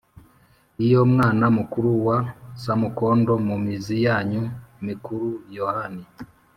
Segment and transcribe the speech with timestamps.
[0.85, 2.17] iyo mwama mukuru wa
[2.63, 4.43] samukondo mu mizi yanyu
[4.87, 5.27] mikuru".
[5.57, 6.03] yohani